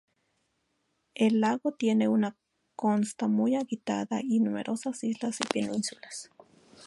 [1.13, 2.35] El lago tiene una
[2.75, 6.31] costa muy agitada y numerosas islas y penínsulas.